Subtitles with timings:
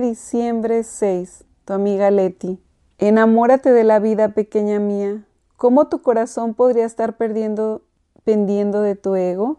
[0.00, 1.44] Diciembre 6.
[1.66, 2.58] Tu amiga Leti.
[2.96, 5.26] Enamórate de la vida, pequeña mía.
[5.58, 7.82] ¿Cómo tu corazón podría estar perdiendo,
[8.24, 9.58] pendiendo de tu ego?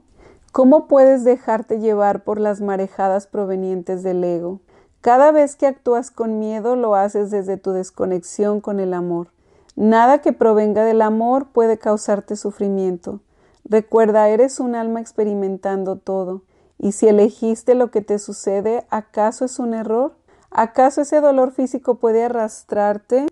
[0.52, 4.60] ¿Cómo puedes dejarte llevar por las marejadas provenientes del ego?
[5.02, 9.28] Cada vez que actúas con miedo lo haces desde tu desconexión con el amor.
[9.76, 13.20] Nada que provenga del amor puede causarte sufrimiento.
[13.66, 16.42] Recuerda, eres un alma experimentando todo.
[16.80, 20.16] Y si elegiste lo que te sucede, ¿acaso es un error?
[20.56, 23.26] ¿Acaso ese dolor físico puede arrastrarte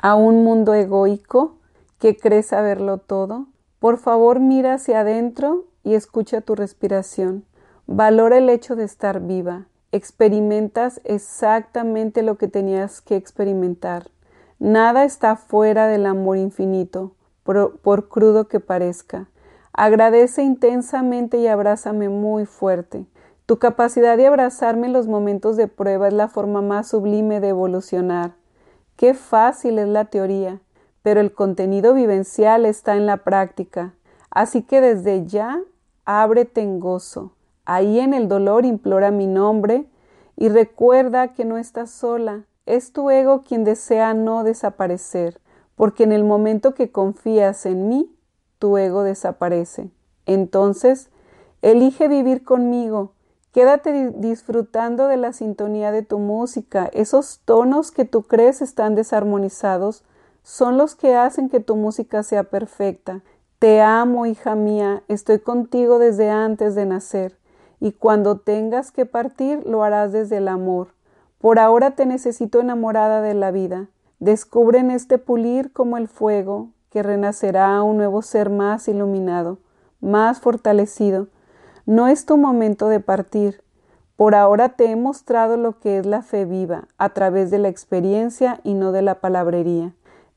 [0.00, 1.56] a un mundo egoico
[1.98, 3.46] que cree saberlo todo?
[3.80, 7.44] Por favor, mira hacia adentro y escucha tu respiración.
[7.88, 9.66] Valora el hecho de estar viva.
[9.90, 14.06] Experimentas exactamente lo que tenías que experimentar.
[14.60, 19.26] Nada está fuera del amor infinito, por, por, crudo que parezca.
[19.72, 23.06] Agradece intensamente y abrázame muy fuerte.
[23.50, 27.48] Tu capacidad de abrazarme en los momentos de prueba es la forma más sublime de
[27.48, 28.34] evolucionar.
[28.94, 30.60] Qué fácil es la teoría,
[31.02, 33.92] pero el contenido vivencial está en la práctica.
[34.30, 35.60] Así que desde ya
[36.04, 37.32] ábrete en gozo.
[37.64, 39.84] Ahí en el dolor implora mi nombre
[40.36, 42.44] y recuerda que no estás sola.
[42.66, 45.40] Es tu ego quien desea no desaparecer,
[45.74, 48.14] porque en el momento que confías en mí,
[48.60, 49.90] tu ego desaparece.
[50.24, 51.10] Entonces,
[51.62, 53.10] elige vivir conmigo.
[53.52, 56.88] Quédate disfrutando de la sintonía de tu música.
[56.92, 60.04] Esos tonos que tú crees están desarmonizados
[60.42, 63.22] son los que hacen que tu música sea perfecta.
[63.58, 67.38] Te amo, hija mía, estoy contigo desde antes de nacer,
[67.78, 70.94] y cuando tengas que partir lo harás desde el amor.
[71.38, 73.88] Por ahora te necesito enamorada de la vida.
[74.18, 79.58] Descubre en este pulir como el fuego, que renacerá un nuevo ser más iluminado,
[80.00, 81.28] más fortalecido.
[81.90, 83.64] No es tu momento de partir.
[84.14, 87.66] Por ahora te he mostrado lo que es la fe viva, a través de la
[87.66, 89.92] experiencia y no de la palabrería.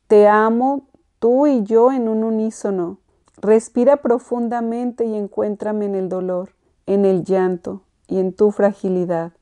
[0.08, 0.88] Te amo,
[1.20, 2.98] tú y yo en un unísono.
[3.40, 6.56] Respira profundamente y encuéntrame en el dolor,
[6.88, 9.34] en el llanto y en tu fragilidad.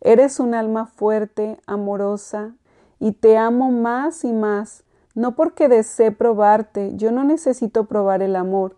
[0.00, 2.56] Eres un alma fuerte, amorosa,
[2.98, 4.82] y te amo más y más,
[5.14, 8.74] no porque desee probarte, yo no necesito probar el amor,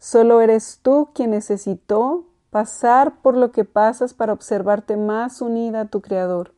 [0.00, 5.84] solo eres tú quien necesitó pasar por lo que pasas para observarte más unida a
[5.86, 6.52] tu Creador.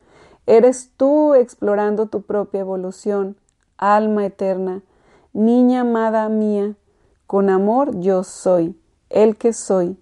[0.45, 3.37] Eres tú explorando tu propia evolución,
[3.77, 4.81] alma eterna,
[5.31, 6.75] niña amada mía,
[7.27, 8.77] con amor yo soy,
[9.09, 9.97] el que soy.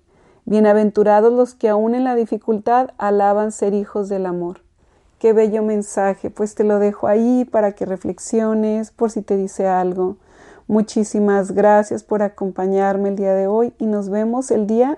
[0.46, 4.62] Bienaventurados los que aun en la dificultad alaban ser hijos del amor.
[5.20, 9.68] Qué bello mensaje, pues te lo dejo ahí para que reflexiones por si te dice
[9.68, 10.18] algo.
[10.68, 14.98] Muchísimas gracias por acompañarme el día de hoy y nos vemos el día